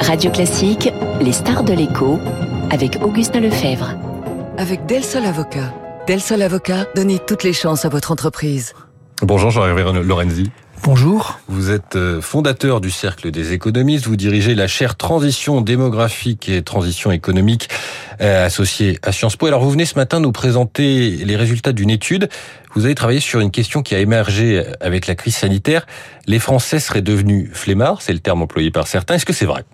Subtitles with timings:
[0.00, 2.18] Radio Classique, les stars de l'écho,
[2.70, 3.94] avec Augustin Lefebvre.
[4.58, 5.72] Avec Del Sol Avocat.
[6.06, 8.72] Del Sol Avocat, donnez toutes les chances à votre entreprise.
[9.22, 10.50] Bonjour Jean-Hervé Lorenzi.
[10.86, 11.40] Bonjour.
[11.48, 14.06] Vous êtes euh, fondateur du Cercle des économistes.
[14.06, 17.68] Vous dirigez la chaire Transition démographique et transition économique
[18.20, 19.46] euh, associée à Sciences Po.
[19.46, 22.28] Alors vous venez ce matin nous présenter les résultats d'une étude.
[22.76, 25.88] Vous avez travaillé sur une question qui a émergé avec la crise sanitaire.
[26.28, 29.16] Les Français seraient devenus flemmards, c'est le terme employé par certains.
[29.16, 29.64] Est-ce que c'est vrai?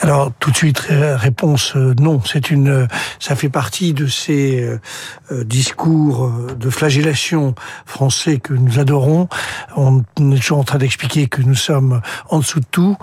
[0.00, 2.20] Alors tout de suite réponse euh, non.
[2.24, 2.86] C'est une, euh,
[3.18, 7.54] ça fait partie de ces euh, discours de flagellation
[7.86, 9.28] français que nous adorons.
[9.76, 12.96] On est toujours en train d'expliquer que nous sommes en dessous de tout.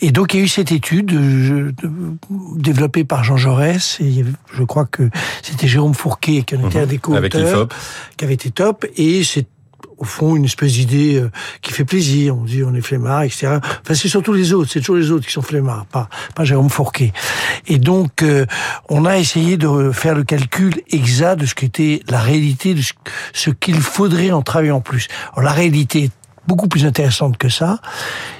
[0.00, 1.74] Et donc il y a eu cette étude
[2.56, 5.10] développée par Jean Jaurès et je crois que
[5.42, 6.84] c'était Jérôme Fourquet qui en était mhm.
[6.84, 7.68] un des co-auteurs,
[8.16, 8.86] qui avait été top.
[8.96, 9.46] Et c'est
[9.98, 11.30] au fond une espèce d'idée euh,
[11.62, 12.36] qui fait plaisir.
[12.36, 13.58] On dit on est flemmard, etc.
[13.58, 16.70] Enfin, c'est surtout les autres, c'est toujours les autres qui sont flemmards, pas, pas Jérôme
[16.70, 17.12] Fourquet.
[17.66, 18.46] Et donc, euh,
[18.88, 22.82] on a essayé de faire le calcul exact de ce qu'était la réalité, de
[23.32, 25.08] ce, qu'il faudrait en travaillant plus.
[25.32, 26.10] Alors, la réalité est
[26.46, 27.80] beaucoup plus intéressante que ça.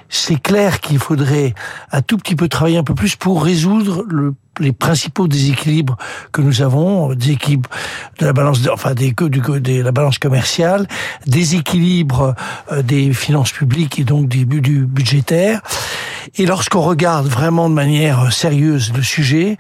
[0.08, 1.54] C'est clair qu'il faudrait
[1.90, 5.96] un tout petit peu travailler un peu plus pour résoudre le les principaux déséquilibres
[6.32, 7.70] que nous avons, déséquilibres
[8.18, 10.86] de la balance, enfin des, du, de la balance commerciale,
[11.26, 12.34] déséquilibre
[12.72, 15.60] euh, des finances publiques et donc du, du budgétaire.
[16.36, 19.56] Et lorsqu'on regarde vraiment de manière sérieuse le sujet,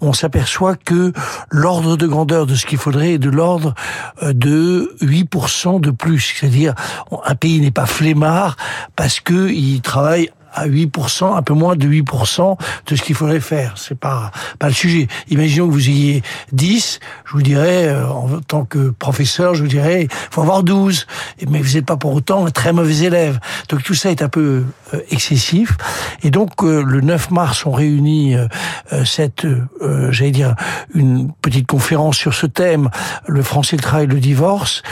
[0.00, 1.12] on s'aperçoit que
[1.50, 3.74] l'ordre de grandeur de ce qu'il faudrait est de l'ordre
[4.22, 6.34] euh, de 8% de plus.
[6.38, 6.74] C'est-à-dire,
[7.24, 8.56] un pays n'est pas flemmard
[8.96, 12.56] parce qu'il travaille à 8%, un peu moins de 8%
[12.86, 13.74] de ce qu'il faudrait faire.
[13.76, 15.08] C'est pas pas le sujet.
[15.28, 19.68] Imaginons que vous ayez 10, je vous dirais, euh, en tant que professeur, je vous
[19.68, 21.06] dirais, faut avoir 12.
[21.48, 23.38] Mais vous n'êtes pas pour autant un très mauvais élève.
[23.68, 25.76] Donc tout ça est un peu euh, excessif.
[26.22, 28.36] Et donc euh, le 9 mars, on réunit
[29.04, 29.46] cette,
[30.10, 30.54] j'allais dire,
[30.94, 32.90] une petite conférence sur ce thème,
[33.26, 34.82] le français, le travail, le divorce,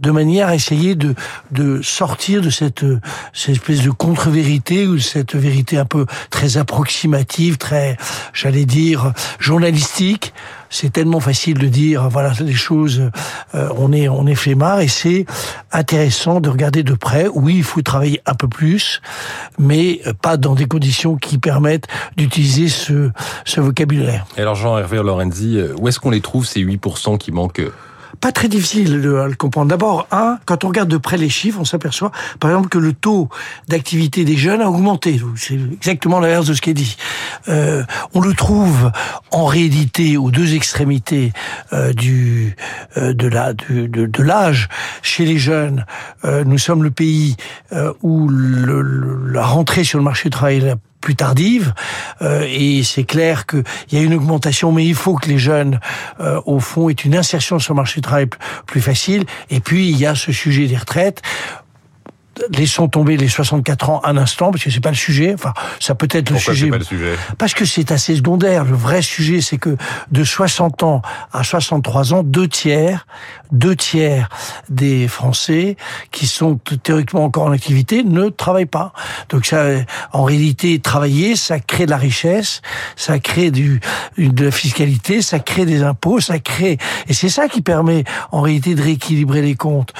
[0.00, 1.14] de manière à essayer de,
[1.50, 2.84] de sortir de cette,
[3.32, 7.96] cette espèce de contre-vérité ou cette vérité un peu très approximative, très,
[8.32, 10.32] j'allais dire, journalistique.
[10.70, 13.10] C'est tellement facile de dire, voilà, les choses,
[13.54, 15.24] euh, on est, on est flemmard et c'est
[15.72, 17.26] intéressant de regarder de près.
[17.32, 19.00] Oui, il faut travailler un peu plus,
[19.58, 21.86] mais pas dans des conditions qui permettent
[22.16, 23.10] d'utiliser ce,
[23.46, 24.26] ce vocabulaire.
[24.36, 27.62] Et alors, Jean-Hervé Lorenzi, euh, où est-ce qu'on les trouve, ces 8% qui manquent
[28.20, 29.68] pas très difficile de le comprendre.
[29.68, 32.10] D'abord, un, quand on regarde de près les chiffres, on s'aperçoit,
[32.40, 33.28] par exemple, que le taux
[33.68, 35.20] d'activité des jeunes a augmenté.
[35.36, 36.96] C'est exactement l'inverse de ce qui est dit.
[37.48, 38.90] Euh, on le trouve
[39.30, 41.32] en réalité aux deux extrémités
[41.72, 42.56] euh, du
[42.96, 44.68] euh, de la de, de, l'âge
[45.02, 45.84] chez les jeunes.
[46.24, 47.36] Euh, nous sommes le pays
[47.72, 48.82] euh, où le,
[49.30, 51.74] la rentrée sur le marché du travail est la plus tardive
[52.22, 53.62] euh, et c'est clair qu'il
[53.92, 55.80] y a une augmentation mais il faut que les jeunes
[56.20, 58.28] euh, au fond aient une insertion sur le marché du travail
[58.66, 59.24] plus facile.
[59.50, 61.22] Et puis il y a ce sujet des retraites
[62.50, 65.34] laissons tomber les 64 ans un instant parce que c'est pas le sujet.
[65.34, 66.68] Enfin, ça peut être le sujet.
[66.68, 67.14] Pas le sujet.
[67.38, 68.64] Parce que c'est assez secondaire.
[68.64, 69.76] Le vrai sujet, c'est que
[70.10, 73.06] de 60 ans à 63 ans, deux tiers,
[73.52, 74.28] deux tiers
[74.68, 75.76] des Français
[76.10, 78.92] qui sont théoriquement encore en activité ne travaillent pas.
[79.28, 79.66] Donc ça,
[80.12, 82.62] en réalité, travailler, ça crée de la richesse,
[82.96, 83.80] ça crée du,
[84.16, 86.78] de la fiscalité, ça crée des impôts, ça crée,
[87.08, 89.92] et c'est ça qui permet en réalité de rééquilibrer les comptes.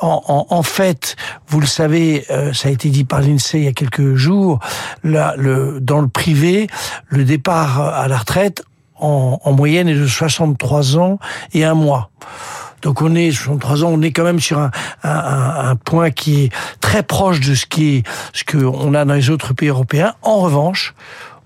[0.00, 1.16] En, en, en fait,
[1.48, 4.14] vous le savez savez, euh, ça a été dit par l'INSEE il y a quelques
[4.14, 4.58] jours,
[5.04, 6.66] là, le, dans le privé,
[7.08, 8.64] le départ à la retraite,
[8.98, 11.20] en, en moyenne, est de 63 ans
[11.52, 12.10] et un mois.
[12.82, 14.70] Donc on est 63 ans, on est quand même sur un,
[15.04, 18.02] un, point qui est très proche de ce qui est
[18.32, 20.14] ce que on a dans les autres pays européens.
[20.22, 20.94] En revanche,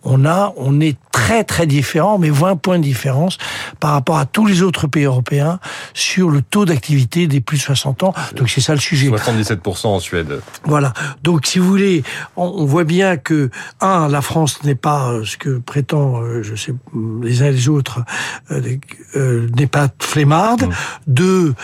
[0.04, 3.38] on a, on est très très différent, mais 20 points de différence
[3.78, 5.58] par rapport à tous les autres pays européens
[5.94, 8.14] sur le taux d'activité des plus de 60 ans.
[8.34, 9.08] Donc c'est ça le sujet.
[9.08, 10.40] 77% en Suède.
[10.64, 10.92] Voilà.
[11.22, 12.02] Donc si vous voulez,
[12.36, 13.50] on, voit bien que
[13.80, 16.72] un, la France n'est pas euh, ce que prétend, euh, je sais,
[17.22, 18.02] les uns et les autres,
[18.50, 20.64] euh, n'est pas flemmarde.
[20.64, 20.72] Mmh.
[21.06, 21.54] Deux,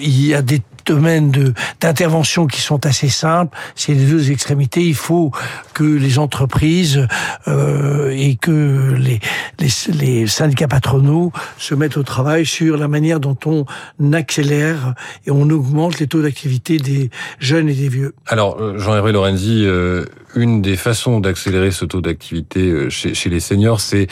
[0.00, 3.56] il y a des domaines d'intervention qui sont assez simples.
[3.74, 4.82] C'est les deux extrémités.
[4.82, 5.32] Il faut
[5.74, 7.06] que les entreprises
[7.48, 9.20] euh, et que les,
[9.58, 13.64] les, les syndicats patronaux se mettent au travail sur la manière dont on
[14.12, 14.94] accélère
[15.26, 18.14] et on augmente les taux d'activité des jeunes et des vieux.
[18.26, 20.04] Alors, euh, Jean-Hervé Lorenzi, euh,
[20.34, 24.06] une des façons d'accélérer ce taux d'activité euh, chez, chez, les seniors, c'est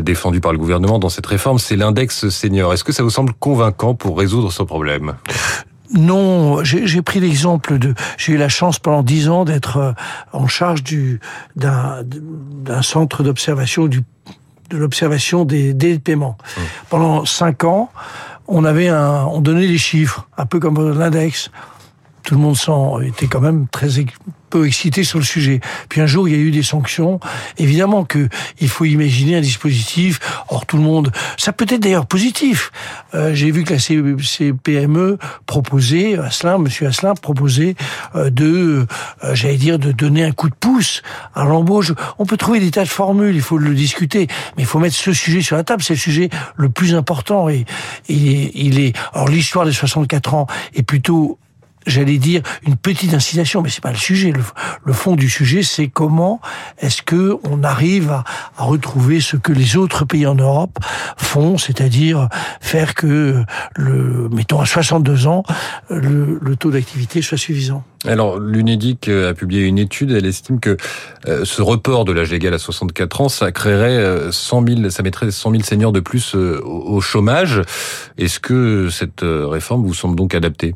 [0.00, 2.72] défendu par le gouvernement dans cette réforme, c'est l'index senior.
[2.74, 5.14] Est-ce que ça vous semble convaincant pour résoudre ce problème?
[5.92, 7.94] Non, j'ai pris l'exemple de.
[8.16, 9.92] J'ai eu la chance pendant dix ans d'être euh,
[10.32, 11.20] en charge du
[11.54, 14.02] d'un d'un centre d'observation du
[14.70, 16.36] de l'observation des délais de paiement.
[16.40, 16.60] Mmh.
[16.90, 17.90] Pendant cinq ans,
[18.48, 21.50] on avait un, on donnait des chiffres, un peu comme l'index.
[22.26, 24.00] Tout le monde s'en était quand même très
[24.50, 25.60] peu excité sur le sujet.
[25.88, 27.20] Puis un jour, il y a eu des sanctions.
[27.56, 28.28] Évidemment que
[28.60, 30.18] il faut imaginer un dispositif.
[30.48, 32.72] Or, tout le monde, ça peut être d'ailleurs positif.
[33.14, 37.76] Euh, J'ai vu que la CPME proposait, Asselin, Monsieur Asselin proposait
[38.16, 38.88] euh, de,
[39.22, 41.02] euh, j'allais dire, de donner un coup de pouce
[41.32, 41.92] à l'embauche.
[42.18, 44.26] On peut trouver des tas de formules, il faut le discuter,
[44.56, 45.80] mais il faut mettre ce sujet sur la table.
[45.84, 47.66] C'est le sujet le plus important et,
[48.08, 48.96] et il est.
[49.14, 51.38] Alors l'histoire des 64 ans est plutôt
[51.86, 54.32] j'allais dire, une petite incitation, mais c'est pas le sujet.
[54.84, 56.40] Le, fond du sujet, c'est comment
[56.78, 58.24] est-ce que on arrive à,
[58.56, 60.78] retrouver ce que les autres pays en Europe
[61.16, 62.28] font, c'est-à-dire
[62.60, 63.44] faire que,
[63.74, 65.44] le, mettons à 62 ans,
[65.90, 67.84] le, le taux d'activité soit suffisant.
[68.06, 70.76] Alors, l'UNEDIC a publié une étude, elle estime que
[71.26, 75.02] euh, ce report de l'âge légal à 64 ans, ça créerait 100 euh, 000, ça
[75.02, 77.62] mettrait 100 000 seniors de plus euh, au chômage.
[78.16, 80.74] Est-ce que cette réforme vous semble donc adaptée?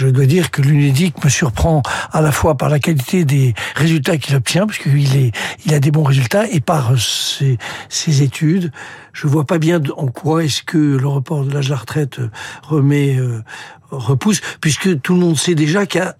[0.00, 4.16] Je dois dire que l'UNEDIC me surprend à la fois par la qualité des résultats
[4.16, 5.32] qu'il obtient, parce qu'il est,
[5.66, 7.58] il a des bons résultats, et par ses,
[7.90, 8.72] ses études.
[9.12, 12.18] Je vois pas bien en quoi est-ce que le report de l'âge de la retraite
[12.62, 13.42] remet, euh,
[13.90, 16.16] repousse, puisque tout le monde sait déjà qu'il y a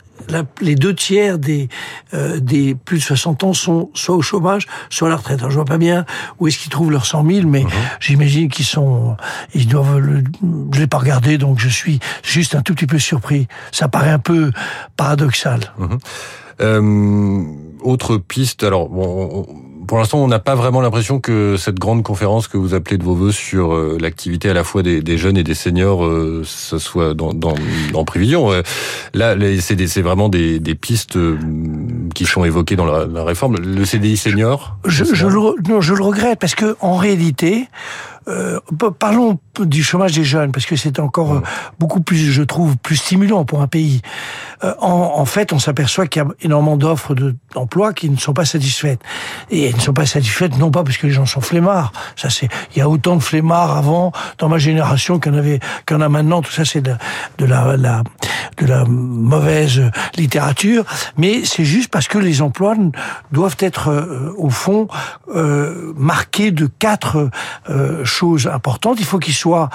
[0.61, 1.69] les deux tiers des,
[2.15, 5.41] euh, des plus de 60 ans sont soit au chômage, soit à la retraite.
[5.41, 6.05] Alors, je vois pas bien
[6.39, 7.71] où est-ce qu'ils trouvent leurs 100 000, mais mhm.
[8.01, 9.17] j'imagine qu'ils sont,
[9.55, 10.25] ils doivent, le,
[10.73, 13.47] je l'ai pas regardé, donc je suis juste un tout petit peu surpris.
[13.73, 14.51] Ça paraît un peu
[14.97, 15.61] paradoxal.
[15.79, 15.99] Mhm.
[16.61, 17.45] Euh,
[17.83, 19.47] autre piste, alors bon,
[19.91, 23.03] pour l'instant, on n'a pas vraiment l'impression que cette grande conférence que vous appelez de
[23.03, 26.45] vos voeux sur euh, l'activité à la fois des, des, jeunes et des seniors, euh,
[26.47, 27.57] ce soit dans, dans,
[27.93, 28.53] dans prévision.
[29.15, 31.37] Là, c'est vraiment des, des, pistes euh,
[32.15, 33.57] qui sont évoquées dans la, la réforme.
[33.57, 34.77] Le CDI senior.
[34.85, 37.67] Je, je, le, non, je le regrette parce que en réalité,
[38.31, 38.61] euh,
[38.99, 41.43] parlons du chômage des jeunes, parce que c'est encore
[41.79, 44.01] beaucoup plus, je trouve, plus stimulant pour un pays.
[44.65, 47.15] Euh, en, en, fait, on s'aperçoit qu'il y a énormément d'offres
[47.55, 49.01] d'emploi qui ne sont pas satisfaites.
[49.51, 51.93] Et elles ne sont pas satisfaites non pas parce que les gens sont flemmards.
[52.17, 55.39] Ça, c'est, il y a autant de flemmards avant, dans ma génération, qu'il y en
[55.39, 56.43] avait, qu'il a maintenant.
[56.43, 56.95] Tout ça, c'est de,
[57.39, 58.03] de la, la,
[58.59, 59.83] de la mauvaise
[60.17, 60.85] littérature.
[61.17, 62.75] Mais c'est juste parce que les emplois
[63.33, 64.89] doivent être, euh, au fond,
[65.35, 67.31] euh, marqués de quatre
[67.69, 68.99] euh, choses importantes.
[69.01, 69.71] Il faut qu'ils soient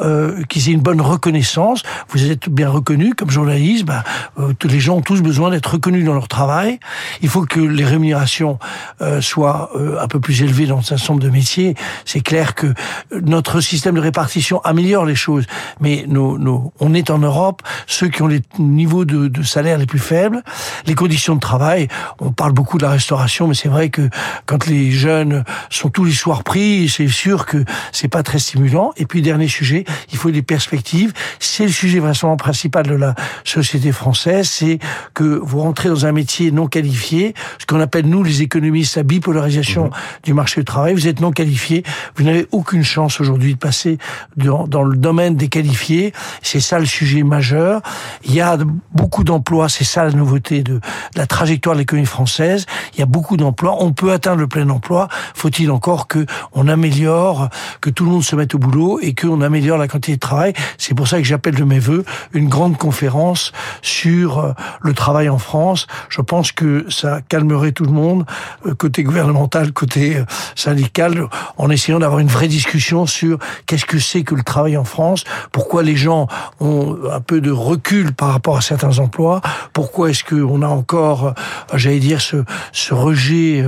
[0.00, 1.82] euh, qu'ils aient une bonne reconnaissance.
[2.08, 3.84] Vous êtes bien reconnu comme journaliste.
[3.84, 4.02] Ben,
[4.38, 6.80] euh, les gens ont tous besoin d'être reconnus dans leur travail.
[7.20, 8.58] Il faut que les rémunérations
[9.00, 11.74] euh, soient euh, un peu plus élevées dans un certain nombre de métiers.
[12.04, 12.72] C'est clair que
[13.12, 15.46] notre système de répartition améliore les choses,
[15.80, 19.78] mais nos, nos, on est en Europe ceux qui ont les niveaux de, de salaire
[19.78, 20.42] les plus faibles,
[20.86, 21.88] les conditions de travail.
[22.20, 24.08] On parle beaucoup de la restauration, mais c'est vrai que
[24.46, 28.92] quand les jeunes sont tous les soirs pris, c'est sûr que c'est pas très stimulant.
[28.96, 31.12] Et puis dernier sujet il faut des perspectives.
[31.38, 33.14] C'est le sujet vraiment principal de la
[33.44, 34.78] société française, c'est
[35.14, 39.02] que vous rentrez dans un métier non qualifié, ce qu'on appelle nous les économistes la
[39.02, 39.90] bipolarisation mhm.
[40.24, 40.94] du marché du travail.
[40.94, 41.82] Vous êtes non qualifié,
[42.16, 43.98] vous n'avez aucune chance aujourd'hui de passer
[44.36, 46.12] dans, dans le domaine des qualifiés.
[46.42, 47.80] C'est ça le sujet majeur.
[48.24, 48.58] Il y a
[48.92, 50.80] beaucoup d'emplois, c'est ça la nouveauté de,
[51.16, 52.66] la trajectoire de l'économie française.
[52.94, 55.08] Il y a beaucoup d'emplois, on peut atteindre le plein emploi.
[55.34, 57.48] Faut-il encore que on améliore,
[57.80, 60.52] que tout le monde se mette au boulot et qu'on améliore la quantité de travail.
[60.78, 63.52] C'est pour ça que j'appelle de mes voeux une grande conférence
[63.82, 65.86] sur euh, le travail en France.
[66.08, 68.24] Je pense que ça calmerait tout le monde,
[68.66, 70.24] euh, côté gouvernemental, côté euh,
[70.54, 71.26] syndical,
[71.56, 75.24] en essayant d'avoir une vraie discussion sur qu'est-ce que c'est que le travail en France,
[75.52, 76.26] pourquoi les gens
[76.60, 79.40] ont un peu de recul par rapport à certains emplois,
[79.72, 81.34] pourquoi est-ce qu'on a encore,
[81.74, 83.64] j'allais dire, ce, ce rejet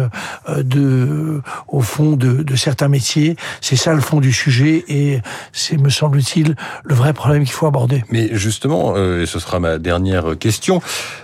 [0.49, 3.37] de, au fond de, de certains métiers.
[3.61, 5.21] C'est ça le fond du sujet et
[5.53, 8.05] c'est me semble-t-il, le vrai problème qu'il faut aborder.
[8.11, 10.81] Mais justement, euh, et ce sera ma dernière question,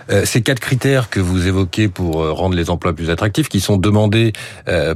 [0.09, 3.59] euh, ces quatre critères que vous évoquez pour euh, rendre les emplois plus attractifs, qui
[3.59, 4.33] sont demandés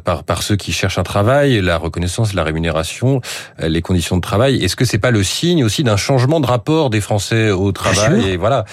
[0.03, 3.21] par, par ceux qui cherchent un travail, la reconnaissance, la rémunération,
[3.59, 6.89] les conditions de travail, est-ce que c'est pas le signe aussi d'un changement de rapport
[6.89, 8.65] des Français au travail et voilà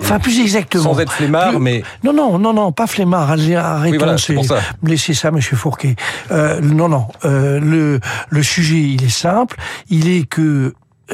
[0.00, 0.84] Enfin, plus exactement.
[0.84, 1.82] Sans être flemmard, mais...
[2.04, 3.30] Non, non, non, non, pas flemmard.
[3.30, 4.60] Arrêtons, oui, ça.
[4.84, 5.96] laissez ça, Monsieur Fourquet.
[6.30, 9.56] non, non, le, le sujet, il est simple.
[9.88, 10.41] Il est que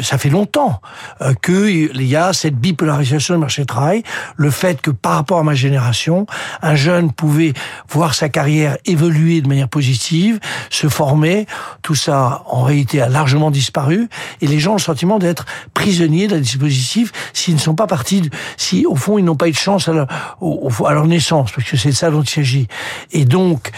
[0.03, 0.81] ça fait longtemps
[1.23, 4.03] euh, qu'il y a cette bipolarisation du marché du travail,
[4.37, 6.27] le fait que par rapport à ma génération,
[6.63, 7.53] un jeune pouvait
[7.89, 10.39] voir sa carrière évoluer de manière positive,
[10.71, 11.47] se former,
[11.83, 14.09] tout ça en réalité a largement disparu,
[14.41, 18.31] et les gens ont le sentiment d'être prisonniers d'un dispositif s'ils ne sont pas partis,
[18.57, 20.09] si au fond ils n'ont pas eu de chance à leur,
[20.87, 22.69] à leur naissance, parce que c'est de ça dont il s'agit.
[23.13, 23.71] Et donc,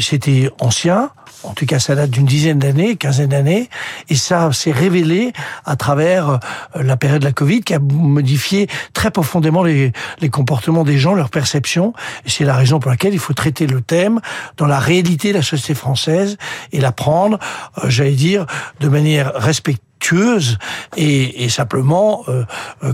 [0.00, 1.10] c'était ancien,
[1.44, 3.68] en tout cas ça date d'une dizaine d'années, quinzaine d'années,
[4.08, 5.32] et ça s'est révélé
[5.64, 10.28] à travers euh, la période de la Covid qui a modifié très profondément les, les
[10.30, 11.92] comportements des gens, leur perception,
[12.24, 14.20] et c'est la raison pour laquelle il faut traiter le thème
[14.56, 16.36] dans la réalité de la société française
[16.72, 17.38] et la prendre,
[17.78, 18.46] euh, j'allais dire,
[18.80, 20.58] de manière respectueuse
[20.96, 22.44] et, et simplement euh,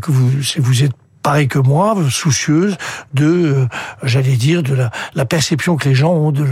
[0.00, 0.92] que vous, vous êtes
[1.22, 2.76] pareil que moi, soucieuse
[3.14, 3.66] de, euh,
[4.02, 6.46] j'allais dire, de la, la, perception que les gens ont de,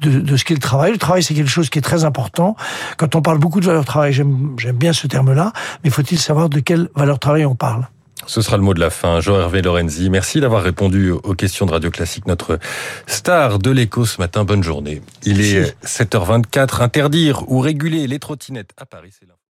[0.00, 0.92] de, de ce qu'est le travail.
[0.92, 2.56] Le travail, c'est quelque chose qui est très important.
[2.96, 5.52] Quand on parle beaucoup de valeur travail, j'aime bien ce terme-là,
[5.84, 7.88] mais faut-il savoir de quelle valeur travail on parle?
[8.26, 9.20] Ce sera le mot de la fin.
[9.20, 12.58] Jean Hervé Lorenzi, merci d'avoir répondu aux questions de Radio Classique, notre
[13.06, 14.44] star de l'écho ce matin.
[14.44, 15.02] Bonne journée.
[15.24, 16.82] Il est 7h24.
[16.82, 19.26] Interdire ou réguler les trottinettes à Paris, c'est